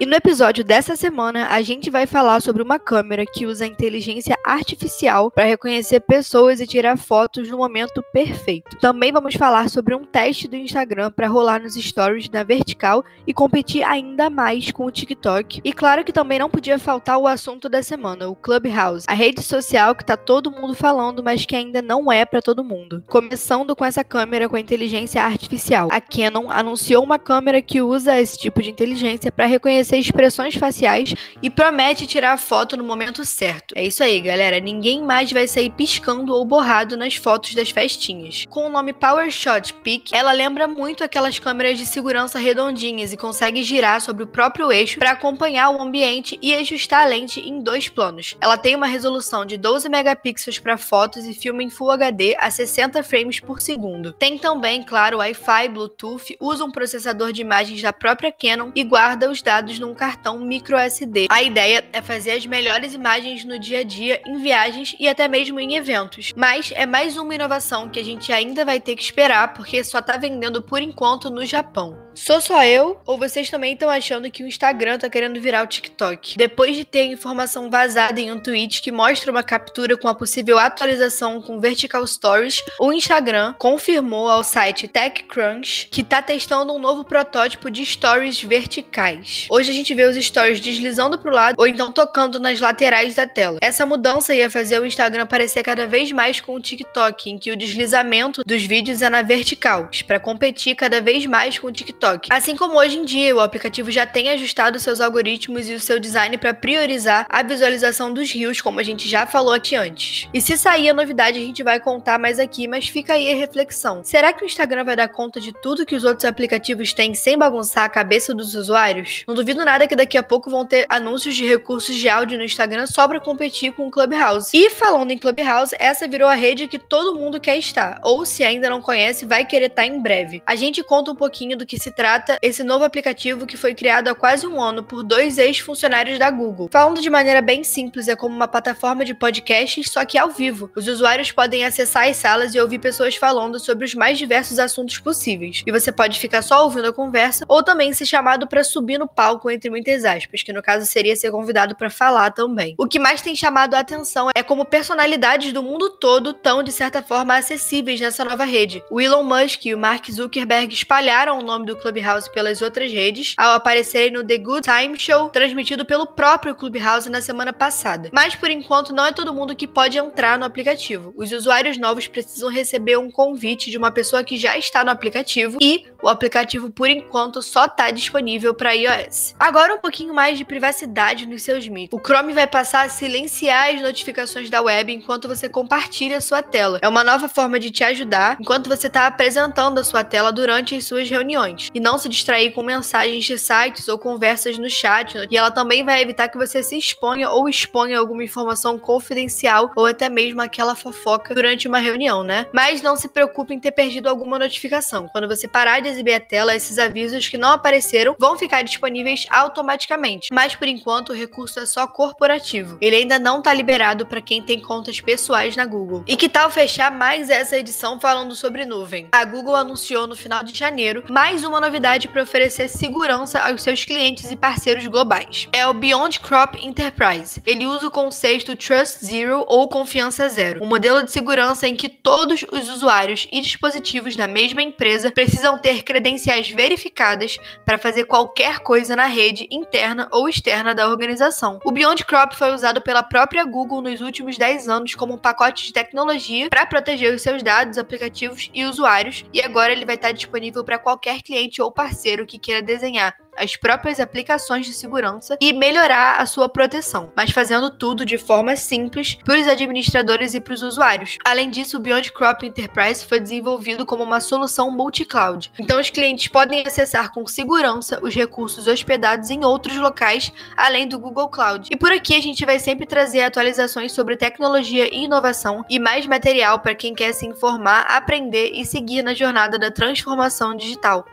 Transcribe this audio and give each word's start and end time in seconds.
E 0.00 0.06
no 0.06 0.14
episódio 0.14 0.62
dessa 0.62 0.94
semana, 0.94 1.48
a 1.48 1.60
gente 1.60 1.90
vai 1.90 2.06
falar 2.06 2.40
sobre 2.40 2.62
uma 2.62 2.78
câmera 2.78 3.26
que 3.26 3.46
usa 3.46 3.66
inteligência 3.66 4.38
artificial 4.44 5.28
para 5.28 5.42
reconhecer 5.42 5.98
pessoas 5.98 6.60
e 6.60 6.68
tirar 6.68 6.96
fotos 6.96 7.48
no 7.48 7.58
momento 7.58 8.00
perfeito. 8.12 8.76
Também 8.76 9.10
vamos 9.10 9.34
falar 9.34 9.68
sobre 9.68 9.96
um 9.96 10.04
teste 10.04 10.46
do 10.46 10.54
Instagram 10.54 11.10
para 11.10 11.26
rolar 11.26 11.60
nos 11.60 11.74
stories 11.74 12.30
na 12.30 12.44
vertical 12.44 13.04
e 13.26 13.34
competir 13.34 13.82
ainda 13.82 14.30
mais 14.30 14.70
com 14.70 14.84
o 14.84 14.90
TikTok. 14.90 15.62
E 15.64 15.72
claro 15.72 16.04
que 16.04 16.12
também 16.12 16.38
não 16.38 16.48
podia 16.48 16.78
faltar 16.78 17.18
o 17.18 17.26
assunto 17.26 17.68
da 17.68 17.82
semana, 17.82 18.28
o 18.28 18.36
Clubhouse, 18.36 19.04
a 19.08 19.14
rede 19.14 19.42
social 19.42 19.96
que 19.96 20.04
tá 20.04 20.16
todo 20.16 20.52
mundo 20.52 20.74
falando, 20.74 21.24
mas 21.24 21.44
que 21.44 21.56
ainda 21.56 21.82
não 21.82 22.12
é 22.12 22.24
para 22.24 22.40
todo 22.40 22.62
mundo. 22.62 23.02
Começando 23.08 23.74
com 23.74 23.84
essa 23.84 24.04
câmera 24.04 24.48
com 24.48 24.54
a 24.54 24.60
inteligência 24.60 25.24
artificial. 25.24 25.88
A 25.90 26.00
Canon 26.00 26.52
anunciou 26.52 27.02
uma 27.02 27.18
câmera 27.18 27.60
que 27.60 27.82
usa 27.82 28.20
esse 28.20 28.38
tipo 28.38 28.62
de 28.62 28.70
inteligência 28.70 29.32
para 29.32 29.46
reconhecer 29.46 29.87
reconhecer 29.88 29.98
expressões 29.98 30.54
faciais 30.54 31.14
e 31.42 31.48
promete 31.48 32.06
tirar 32.06 32.32
a 32.32 32.36
foto 32.36 32.76
no 32.76 32.84
momento 32.84 33.24
certo. 33.24 33.74
É 33.76 33.84
isso 33.84 34.02
aí, 34.02 34.20
galera. 34.20 34.60
Ninguém 34.60 35.02
mais 35.02 35.32
vai 35.32 35.48
sair 35.48 35.70
piscando 35.70 36.34
ou 36.34 36.44
borrado 36.44 36.96
nas 36.96 37.14
fotos 37.14 37.54
das 37.54 37.70
festinhas. 37.70 38.44
Com 38.48 38.66
o 38.66 38.68
nome 38.68 38.92
PowerShot 38.92 39.74
Peak, 39.74 40.14
ela 40.14 40.32
lembra 40.32 40.68
muito 40.68 41.02
aquelas 41.02 41.38
câmeras 41.38 41.78
de 41.78 41.86
segurança 41.86 42.38
redondinhas 42.38 43.12
e 43.12 43.16
consegue 43.16 43.62
girar 43.62 44.00
sobre 44.00 44.24
o 44.24 44.26
próprio 44.26 44.70
eixo 44.70 44.98
para 44.98 45.12
acompanhar 45.12 45.70
o 45.70 45.80
ambiente 45.80 46.38
e 46.42 46.54
ajustar 46.54 47.02
a 47.02 47.08
lente 47.08 47.40
em 47.40 47.60
dois 47.62 47.88
planos. 47.88 48.36
Ela 48.40 48.58
tem 48.58 48.74
uma 48.74 48.86
resolução 48.86 49.46
de 49.46 49.56
12 49.56 49.88
megapixels 49.88 50.58
para 50.58 50.76
fotos 50.76 51.24
e 51.24 51.34
filma 51.34 51.62
em 51.62 51.70
Full 51.70 51.90
HD 51.90 52.36
a 52.38 52.50
60 52.50 53.02
frames 53.02 53.40
por 53.40 53.60
segundo. 53.60 54.12
Tem 54.12 54.38
também, 54.38 54.82
claro, 54.82 55.18
Wi-Fi, 55.18 55.68
Bluetooth, 55.68 56.36
usa 56.40 56.64
um 56.64 56.70
processador 56.70 57.32
de 57.32 57.40
imagens 57.40 57.80
da 57.80 57.92
própria 57.92 58.32
Canon 58.32 58.70
e 58.74 58.84
guarda 58.84 59.30
os 59.30 59.40
dados 59.42 59.77
num 59.78 59.94
cartão 59.94 60.38
micro 60.38 60.76
SD. 60.76 61.26
A 61.30 61.42
ideia 61.42 61.84
é 61.92 62.02
fazer 62.02 62.32
as 62.32 62.46
melhores 62.46 62.94
imagens 62.94 63.44
no 63.44 63.58
dia 63.58 63.80
a 63.80 63.84
dia, 63.84 64.20
em 64.26 64.38
viagens 64.38 64.96
e 64.98 65.08
até 65.08 65.28
mesmo 65.28 65.60
em 65.60 65.74
eventos. 65.74 66.32
Mas 66.36 66.72
é 66.74 66.86
mais 66.86 67.16
uma 67.16 67.34
inovação 67.34 67.88
que 67.88 67.98
a 67.98 68.04
gente 68.04 68.32
ainda 68.32 68.64
vai 68.64 68.80
ter 68.80 68.96
que 68.96 69.02
esperar 69.02 69.54
porque 69.54 69.82
só 69.84 70.00
tá 70.00 70.16
vendendo 70.16 70.62
por 70.62 70.80
enquanto 70.80 71.30
no 71.30 71.44
Japão. 71.44 72.07
Sou 72.18 72.40
só 72.40 72.64
eu 72.64 73.00
ou 73.06 73.16
vocês 73.16 73.48
também 73.48 73.74
estão 73.74 73.88
achando 73.88 74.28
que 74.28 74.42
o 74.42 74.46
Instagram 74.46 74.98
tá 74.98 75.08
querendo 75.08 75.40
virar 75.40 75.62
o 75.62 75.68
TikTok? 75.68 76.36
Depois 76.36 76.76
de 76.76 76.84
ter 76.84 77.04
informação 77.04 77.70
vazada 77.70 78.20
em 78.20 78.32
um 78.32 78.40
tweet 78.40 78.82
que 78.82 78.90
mostra 78.90 79.30
uma 79.30 79.42
captura 79.42 79.96
com 79.96 80.08
a 80.08 80.14
possível 80.14 80.58
atualização 80.58 81.40
com 81.40 81.60
Vertical 81.60 82.04
Stories, 82.04 82.60
o 82.80 82.92
Instagram 82.92 83.54
confirmou 83.56 84.28
ao 84.28 84.42
site 84.42 84.88
TechCrunch 84.88 85.88
que 85.92 86.02
tá 86.02 86.20
testando 86.20 86.74
um 86.74 86.78
novo 86.80 87.04
protótipo 87.04 87.70
de 87.70 87.86
stories 87.86 88.42
verticais. 88.42 89.46
Hoje 89.48 89.70
a 89.70 89.74
gente 89.74 89.94
vê 89.94 90.04
os 90.04 90.16
stories 90.16 90.60
deslizando 90.60 91.18
para 91.20 91.30
o 91.30 91.34
lado 91.34 91.54
ou 91.56 91.68
então 91.68 91.92
tocando 91.92 92.40
nas 92.40 92.58
laterais 92.58 93.14
da 93.14 93.28
tela. 93.28 93.58
Essa 93.62 93.86
mudança 93.86 94.34
ia 94.34 94.50
fazer 94.50 94.80
o 94.80 94.84
Instagram 94.84 95.24
parecer 95.24 95.62
cada 95.62 95.86
vez 95.86 96.10
mais 96.10 96.40
com 96.40 96.56
o 96.56 96.60
TikTok, 96.60 97.30
em 97.30 97.38
que 97.38 97.52
o 97.52 97.56
deslizamento 97.56 98.42
dos 98.44 98.64
vídeos 98.64 99.02
é 99.02 99.08
na 99.08 99.22
vertical, 99.22 99.88
para 100.04 100.18
competir 100.18 100.74
cada 100.74 101.00
vez 101.00 101.24
mais 101.24 101.56
com 101.58 101.68
o 101.68 101.72
TikTok. 101.72 102.07
Assim 102.30 102.56
como 102.56 102.78
hoje 102.78 102.98
em 102.98 103.04
dia 103.04 103.34
o 103.34 103.40
aplicativo 103.40 103.90
já 103.90 104.06
tem 104.06 104.30
ajustado 104.30 104.78
seus 104.78 105.00
algoritmos 105.00 105.68
e 105.68 105.74
o 105.74 105.80
seu 105.80 105.98
design 105.98 106.36
para 106.38 106.54
priorizar 106.54 107.26
a 107.28 107.42
visualização 107.42 108.12
dos 108.12 108.30
rios, 108.30 108.60
como 108.60 108.80
a 108.80 108.82
gente 108.82 109.08
já 109.08 109.26
falou 109.26 109.52
aqui 109.52 109.76
antes. 109.76 110.28
E 110.32 110.40
se 110.40 110.56
sair 110.56 110.90
a 110.90 110.94
novidade, 110.94 111.38
a 111.38 111.42
gente 111.42 111.62
vai 111.62 111.80
contar 111.80 112.18
mais 112.18 112.38
aqui, 112.38 112.66
mas 112.66 112.88
fica 112.88 113.14
aí 113.14 113.32
a 113.32 113.36
reflexão. 113.36 114.02
Será 114.04 114.32
que 114.32 114.44
o 114.44 114.46
Instagram 114.46 114.84
vai 114.84 114.96
dar 114.96 115.08
conta 115.08 115.40
de 115.40 115.52
tudo 115.52 115.86
que 115.86 115.94
os 115.94 116.04
outros 116.04 116.24
aplicativos 116.24 116.92
têm 116.92 117.14
sem 117.14 117.36
bagunçar 117.36 117.84
a 117.84 117.88
cabeça 117.88 118.34
dos 118.34 118.54
usuários? 118.54 119.24
Não 119.26 119.34
duvido 119.34 119.64
nada 119.64 119.86
que 119.86 119.96
daqui 119.96 120.16
a 120.16 120.22
pouco 120.22 120.50
vão 120.50 120.64
ter 120.64 120.86
anúncios 120.88 121.34
de 121.34 121.46
recursos 121.46 121.94
de 121.94 122.08
áudio 122.08 122.38
no 122.38 122.44
Instagram 122.44 122.86
só 122.86 123.06
para 123.06 123.20
competir 123.20 123.72
com 123.72 123.86
o 123.86 123.90
Clubhouse. 123.90 124.50
E 124.54 124.70
falando 124.70 125.10
em 125.10 125.18
Clubhouse, 125.18 125.74
essa 125.78 126.08
virou 126.08 126.28
a 126.28 126.34
rede 126.34 126.68
que 126.68 126.78
todo 126.78 127.18
mundo 127.18 127.40
quer 127.40 127.58
estar, 127.58 128.00
ou 128.02 128.24
se 128.24 128.44
ainda 128.44 128.70
não 128.70 128.80
conhece, 128.80 129.26
vai 129.26 129.44
querer 129.44 129.66
estar 129.66 129.86
em 129.86 130.00
breve. 130.00 130.42
A 130.46 130.54
gente 130.54 130.82
conta 130.82 131.10
um 131.10 131.16
pouquinho 131.16 131.56
do 131.56 131.66
que 131.66 131.78
se 131.78 131.90
trata 131.98 132.38
esse 132.40 132.62
novo 132.62 132.84
aplicativo 132.84 133.44
que 133.44 133.56
foi 133.56 133.74
criado 133.74 134.06
há 134.06 134.14
quase 134.14 134.46
um 134.46 134.62
ano 134.62 134.84
por 134.84 135.02
dois 135.02 135.36
ex-funcionários 135.36 136.16
da 136.16 136.30
Google. 136.30 136.68
Falando 136.70 137.00
de 137.00 137.10
maneira 137.10 137.42
bem 137.42 137.64
simples, 137.64 138.06
é 138.06 138.14
como 138.14 138.36
uma 138.36 138.46
plataforma 138.46 139.04
de 139.04 139.14
podcasts, 139.14 139.90
só 139.90 140.04
que 140.04 140.16
ao 140.16 140.30
vivo. 140.30 140.70
Os 140.76 140.86
usuários 140.86 141.32
podem 141.32 141.64
acessar 141.64 142.06
as 142.06 142.16
salas 142.16 142.54
e 142.54 142.60
ouvir 142.60 142.78
pessoas 142.78 143.16
falando 143.16 143.58
sobre 143.58 143.84
os 143.84 143.96
mais 143.96 144.16
diversos 144.16 144.60
assuntos 144.60 144.96
possíveis. 144.98 145.64
E 145.66 145.72
você 145.72 145.90
pode 145.90 146.20
ficar 146.20 146.40
só 146.40 146.62
ouvindo 146.62 146.86
a 146.86 146.92
conversa 146.92 147.44
ou 147.48 147.64
também 147.64 147.92
ser 147.92 148.06
chamado 148.06 148.46
para 148.46 148.62
subir 148.62 148.96
no 148.96 149.08
palco 149.08 149.50
entre 149.50 149.68
muitas 149.68 150.04
aspas, 150.04 150.44
que 150.44 150.52
no 150.52 150.62
caso 150.62 150.86
seria 150.86 151.16
ser 151.16 151.32
convidado 151.32 151.74
para 151.74 151.90
falar 151.90 152.30
também. 152.30 152.76
O 152.78 152.86
que 152.86 153.00
mais 153.00 153.22
tem 153.22 153.34
chamado 153.34 153.74
a 153.74 153.80
atenção 153.80 154.28
é 154.36 154.42
como 154.44 154.64
personalidades 154.64 155.52
do 155.52 155.64
mundo 155.64 155.90
todo 155.90 156.30
estão, 156.30 156.62
de 156.62 156.70
certa 156.70 157.02
forma, 157.02 157.36
acessíveis 157.36 158.00
nessa 158.00 158.24
nova 158.24 158.44
rede. 158.44 158.84
O 158.88 159.00
Elon 159.00 159.24
Musk 159.24 159.66
e 159.66 159.74
o 159.74 159.78
Mark 159.78 160.08
Zuckerberg 160.08 160.72
espalharam 160.72 161.40
o 161.40 161.42
nome 161.42 161.66
do 161.66 161.76
Clubhouse 161.78 162.30
pelas 162.30 162.60
outras 162.62 162.92
redes 162.92 163.34
ao 163.36 163.52
aparecerem 163.52 164.10
no 164.10 164.24
The 164.24 164.38
Good 164.38 164.68
Time 164.68 164.98
Show, 164.98 165.28
transmitido 165.30 165.84
pelo 165.84 166.06
próprio 166.06 166.54
Clubhouse 166.54 167.08
na 167.08 167.20
semana 167.20 167.52
passada. 167.52 168.10
Mas 168.12 168.34
por 168.34 168.50
enquanto 168.50 168.92
não 168.92 169.06
é 169.06 169.12
todo 169.12 169.34
mundo 169.34 169.56
que 169.56 169.66
pode 169.66 169.98
entrar 169.98 170.38
no 170.38 170.44
aplicativo. 170.44 171.12
Os 171.16 171.32
usuários 171.32 171.78
novos 171.78 172.06
precisam 172.06 172.50
receber 172.50 172.98
um 172.98 173.10
convite 173.10 173.70
de 173.70 173.78
uma 173.78 173.90
pessoa 173.90 174.24
que 174.24 174.36
já 174.36 174.56
está 174.58 174.84
no 174.84 174.90
aplicativo 174.90 175.58
e 175.60 175.86
o 176.02 176.08
aplicativo 176.08 176.70
por 176.70 176.88
enquanto 176.88 177.42
só 177.42 177.64
está 177.64 177.90
disponível 177.90 178.54
para 178.54 178.72
iOS. 178.72 179.34
Agora 179.38 179.74
um 179.74 179.78
pouquinho 179.78 180.14
mais 180.14 180.38
de 180.38 180.44
privacidade 180.44 181.26
nos 181.26 181.42
seus 181.42 181.68
mitos. 181.68 181.98
O 181.98 182.02
Chrome 182.02 182.32
vai 182.32 182.46
passar 182.46 182.86
a 182.86 182.88
silenciar 182.88 183.74
as 183.74 183.80
notificações 183.80 184.50
da 184.50 184.60
web 184.60 184.92
enquanto 184.92 185.28
você 185.28 185.48
compartilha 185.48 186.18
a 186.18 186.20
sua 186.20 186.42
tela. 186.42 186.78
É 186.82 186.88
uma 186.88 187.04
nova 187.04 187.28
forma 187.28 187.58
de 187.58 187.70
te 187.70 187.84
ajudar 187.84 188.36
enquanto 188.40 188.68
você 188.68 188.86
está 188.86 189.06
apresentando 189.06 189.78
a 189.78 189.84
sua 189.84 190.04
tela 190.04 190.32
durante 190.32 190.74
as 190.74 190.84
suas 190.84 191.08
reuniões 191.08 191.67
e 191.74 191.80
não 191.80 191.98
se 191.98 192.08
distrair 192.08 192.52
com 192.52 192.62
mensagens 192.62 193.24
de 193.24 193.38
sites 193.38 193.88
ou 193.88 193.98
conversas 193.98 194.58
no 194.58 194.68
chat. 194.70 195.26
E 195.30 195.36
ela 195.36 195.50
também 195.50 195.84
vai 195.84 196.00
evitar 196.02 196.28
que 196.28 196.38
você 196.38 196.62
se 196.62 196.76
exponha 196.76 197.30
ou 197.30 197.48
exponha 197.48 197.98
alguma 197.98 198.24
informação 198.24 198.78
confidencial 198.78 199.70
ou 199.76 199.86
até 199.86 200.08
mesmo 200.08 200.40
aquela 200.40 200.74
fofoca 200.74 201.34
durante 201.34 201.68
uma 201.68 201.78
reunião, 201.78 202.22
né? 202.22 202.46
Mas 202.52 202.82
não 202.82 202.96
se 202.96 203.08
preocupe 203.08 203.54
em 203.54 203.60
ter 203.60 203.72
perdido 203.72 204.08
alguma 204.08 204.38
notificação. 204.38 205.08
Quando 205.08 205.28
você 205.28 205.46
parar 205.46 205.80
de 205.80 205.88
exibir 205.88 206.14
a 206.14 206.20
tela, 206.20 206.54
esses 206.54 206.78
avisos 206.78 207.28
que 207.28 207.38
não 207.38 207.52
apareceram 207.52 208.16
vão 208.18 208.38
ficar 208.38 208.62
disponíveis 208.62 209.26
automaticamente. 209.30 210.28
Mas 210.32 210.54
por 210.54 210.68
enquanto 210.68 211.10
o 211.10 211.14
recurso 211.14 211.60
é 211.60 211.66
só 211.66 211.86
corporativo. 211.86 212.78
Ele 212.80 212.96
ainda 212.96 213.18
não 213.18 213.38
está 213.38 213.52
liberado 213.52 214.06
para 214.06 214.20
quem 214.20 214.42
tem 214.42 214.60
contas 214.60 215.00
pessoais 215.00 215.56
na 215.56 215.66
Google. 215.66 216.04
E 216.06 216.16
que 216.16 216.28
tal 216.28 216.50
fechar 216.50 216.90
mais 216.90 217.30
essa 217.30 217.56
edição 217.56 218.00
falando 218.00 218.34
sobre 218.34 218.64
nuvem? 218.64 219.08
A 219.12 219.24
Google 219.24 219.56
anunciou 219.56 220.06
no 220.06 220.16
final 220.16 220.42
de 220.42 220.56
janeiro 220.56 221.04
mais 221.08 221.44
uma 221.44 221.57
novidade 221.60 222.08
para 222.08 222.22
oferecer 222.22 222.68
segurança 222.68 223.40
aos 223.40 223.62
seus 223.62 223.84
clientes 223.84 224.30
e 224.30 224.36
parceiros 224.36 224.86
globais. 224.86 225.48
É 225.52 225.66
o 225.66 225.74
Beyond 225.74 226.20
Crop 226.20 226.56
Enterprise. 226.64 227.42
Ele 227.46 227.66
usa 227.66 227.86
o 227.86 227.90
conceito 227.90 228.56
Trust 228.56 229.04
Zero 229.04 229.44
ou 229.46 229.68
Confiança 229.68 230.28
Zero, 230.28 230.62
um 230.62 230.66
modelo 230.66 231.02
de 231.02 231.10
segurança 231.10 231.66
em 231.66 231.74
que 231.74 231.88
todos 231.88 232.44
os 232.50 232.68
usuários 232.68 233.28
e 233.32 233.40
dispositivos 233.40 234.16
da 234.16 234.26
mesma 234.26 234.62
empresa 234.62 235.10
precisam 235.10 235.58
ter 235.58 235.82
credenciais 235.82 236.50
verificadas 236.50 237.38
para 237.64 237.78
fazer 237.78 238.04
qualquer 238.04 238.60
coisa 238.60 238.94
na 238.94 239.06
rede 239.06 239.46
interna 239.50 240.08
ou 240.12 240.28
externa 240.28 240.74
da 240.74 240.88
organização. 240.88 241.58
O 241.64 241.72
Beyond 241.72 242.04
Crop 242.04 242.34
foi 242.34 242.52
usado 242.52 242.80
pela 242.80 243.02
própria 243.02 243.44
Google 243.44 243.82
nos 243.82 244.00
últimos 244.00 244.36
10 244.36 244.68
anos 244.68 244.94
como 244.94 245.14
um 245.14 245.18
pacote 245.18 245.64
de 245.64 245.72
tecnologia 245.72 246.48
para 246.48 246.66
proteger 246.66 247.14
os 247.14 247.22
seus 247.22 247.42
dados, 247.42 247.78
aplicativos 247.78 248.50
e 248.52 248.64
usuários, 248.64 249.24
e 249.32 249.40
agora 249.40 249.72
ele 249.72 249.84
vai 249.84 249.94
estar 249.94 250.12
disponível 250.12 250.64
para 250.64 250.78
qualquer 250.78 251.22
cliente 251.48 251.62
ou 251.62 251.72
parceiro 251.72 252.26
que 252.26 252.38
queira 252.38 252.62
desenhar 252.62 253.14
as 253.36 253.54
próprias 253.54 254.00
aplicações 254.00 254.66
de 254.66 254.72
segurança 254.72 255.38
e 255.40 255.52
melhorar 255.52 256.20
a 256.20 256.26
sua 256.26 256.48
proteção, 256.48 257.12
mas 257.14 257.30
fazendo 257.30 257.70
tudo 257.70 258.04
de 258.04 258.18
forma 258.18 258.56
simples 258.56 259.14
para 259.24 259.38
os 259.38 259.46
administradores 259.46 260.34
e 260.34 260.40
para 260.40 260.54
os 260.54 260.62
usuários. 260.62 261.18
Além 261.24 261.48
disso, 261.48 261.76
o 261.76 261.80
Beyond 261.80 262.12
Crop 262.12 262.42
Enterprise 262.42 263.06
foi 263.06 263.20
desenvolvido 263.20 263.86
como 263.86 264.02
uma 264.02 264.20
solução 264.20 264.72
multi-cloud. 264.72 265.52
Então, 265.58 265.80
os 265.80 265.88
clientes 265.88 266.26
podem 266.26 266.66
acessar 266.66 267.12
com 267.12 267.24
segurança 267.28 268.00
os 268.02 268.12
recursos 268.12 268.66
hospedados 268.66 269.30
em 269.30 269.44
outros 269.44 269.76
locais 269.76 270.32
além 270.56 270.88
do 270.88 270.98
Google 270.98 271.28
Cloud. 271.28 271.68
E 271.70 271.76
por 271.76 271.92
aqui 271.92 272.16
a 272.16 272.20
gente 272.20 272.44
vai 272.44 272.58
sempre 272.58 272.86
trazer 272.86 273.22
atualizações 273.22 273.92
sobre 273.92 274.16
tecnologia 274.16 274.92
e 274.92 275.04
inovação 275.04 275.64
e 275.70 275.78
mais 275.78 276.06
material 276.06 276.58
para 276.58 276.74
quem 276.74 276.92
quer 276.92 277.12
se 277.12 277.24
informar, 277.24 277.82
aprender 277.82 278.50
e 278.52 278.64
seguir 278.64 279.02
na 279.02 279.14
jornada 279.14 279.56
da 279.58 279.70
transformação 279.70 280.56
digital. 280.56 281.06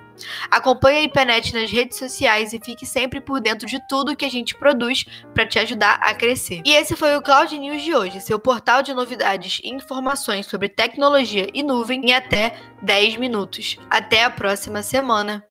Acompanhe 0.49 0.99
a 0.99 1.03
IPNET 1.03 1.53
nas 1.53 1.71
redes 1.71 1.97
sociais 1.97 2.53
e 2.53 2.59
fique 2.63 2.85
sempre 2.85 3.19
por 3.19 3.39
dentro 3.39 3.67
de 3.67 3.79
tudo 3.87 4.15
que 4.15 4.25
a 4.25 4.29
gente 4.29 4.55
produz 4.55 5.05
para 5.33 5.45
te 5.45 5.59
ajudar 5.59 5.99
a 6.01 6.13
crescer. 6.13 6.61
E 6.65 6.73
esse 6.73 6.95
foi 6.95 7.15
o 7.15 7.21
Cloud 7.21 7.57
News 7.57 7.81
de 7.81 7.93
hoje, 7.93 8.21
seu 8.21 8.39
portal 8.39 8.81
de 8.81 8.93
novidades 8.93 9.59
e 9.63 9.69
informações 9.69 10.45
sobre 10.45 10.69
tecnologia 10.69 11.47
e 11.53 11.63
nuvem 11.63 12.05
em 12.05 12.13
até 12.13 12.55
10 12.81 13.17
minutos. 13.17 13.77
Até 13.89 14.23
a 14.23 14.29
próxima 14.29 14.81
semana. 14.81 15.43